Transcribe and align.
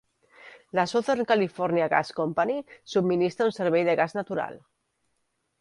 La 0.79 0.85
Southern 0.93 1.27
California 1.31 1.89
Gas 1.93 2.11
Company 2.21 2.57
subministra 2.95 3.51
un 3.51 3.57
servei 3.61 3.89
de 3.91 3.97
gas 4.01 4.21
natural. 4.23 4.63